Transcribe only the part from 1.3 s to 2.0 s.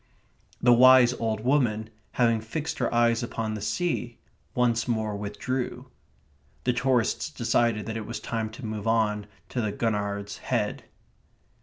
woman,